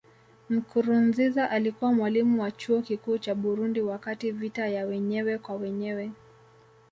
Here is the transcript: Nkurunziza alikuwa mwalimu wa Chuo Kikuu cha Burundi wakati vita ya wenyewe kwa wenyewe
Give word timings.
Nkurunziza 0.59 1.49
alikuwa 1.49 1.93
mwalimu 1.93 2.41
wa 2.41 2.51
Chuo 2.51 2.81
Kikuu 2.81 3.17
cha 3.17 3.35
Burundi 3.35 3.81
wakati 3.81 4.31
vita 4.31 4.67
ya 4.67 4.85
wenyewe 4.85 5.37
kwa 5.37 5.55
wenyewe 5.55 6.11